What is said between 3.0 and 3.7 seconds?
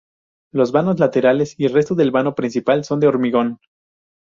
hormigón.